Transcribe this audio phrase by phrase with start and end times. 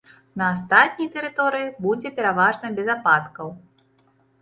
[0.41, 3.57] На астатняй тэрыторыі будзе пераважна без ападкаў.